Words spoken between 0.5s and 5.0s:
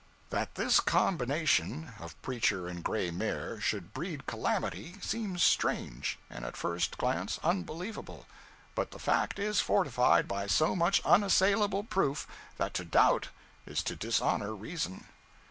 this combination of preacher and gray mare should breed calamity,